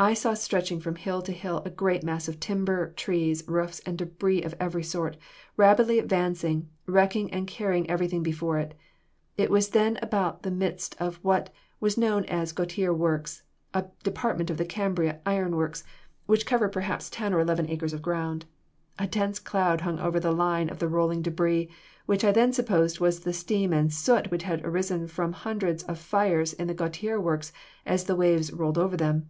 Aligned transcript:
"I 0.00 0.14
saw 0.14 0.34
stretching 0.34 0.80
from 0.80 0.96
hill 0.96 1.22
to 1.22 1.30
hill, 1.30 1.62
a 1.64 1.70
great 1.70 2.02
mass 2.02 2.26
of 2.26 2.40
timber, 2.40 2.88
trees, 2.96 3.44
roofs 3.46 3.78
and 3.86 3.96
debris 3.96 4.42
of 4.42 4.52
every 4.58 4.82
sort, 4.82 5.16
rapidly 5.56 6.00
advancing, 6.00 6.68
wrecking 6.86 7.30
and 7.30 7.46
carrying 7.46 7.88
everything 7.88 8.20
before 8.20 8.58
it. 8.58 8.74
It 9.36 9.48
was 9.48 9.68
then 9.68 9.98
about 10.02 10.42
the 10.42 10.50
midst 10.50 10.96
of 11.00 11.22
what 11.22 11.54
was 11.78 11.96
known 11.96 12.24
as 12.24 12.48
the 12.50 12.56
Gautier 12.60 12.92
Works, 12.92 13.44
a 13.72 13.84
department 14.02 14.50
of 14.50 14.56
the 14.56 14.64
Cambria 14.64 15.20
Iron 15.24 15.54
Works, 15.54 15.84
which 16.26 16.46
covered 16.46 16.72
perhaps 16.72 17.08
ten 17.08 17.32
or 17.32 17.38
eleven 17.38 17.70
acres 17.70 17.92
of 17.92 18.02
ground. 18.02 18.44
A 18.98 19.06
dense 19.06 19.38
cloud 19.38 19.82
hung 19.82 20.00
over 20.00 20.18
the 20.18 20.32
line 20.32 20.68
of 20.68 20.80
the 20.80 20.88
rolling 20.88 21.22
debris, 21.22 21.70
which 22.06 22.24
I 22.24 22.32
then 22.32 22.52
supposed 22.52 22.98
was 22.98 23.20
the 23.20 23.32
steam 23.32 23.72
and 23.72 23.92
soot 23.94 24.32
which 24.32 24.42
had 24.42 24.64
arisen 24.64 25.06
from 25.06 25.30
hundreds 25.32 25.84
of 25.84 25.96
fires 25.96 26.52
in 26.54 26.66
the 26.66 26.74
Gautier 26.74 27.20
Works 27.20 27.52
as 27.86 28.02
the 28.02 28.16
waves 28.16 28.52
rolled 28.52 28.78
over 28.78 28.96
them. 28.96 29.28